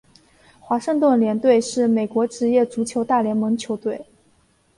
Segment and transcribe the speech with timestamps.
[0.59, 4.07] 华盛顿联队是美国职业足球大联盟球队。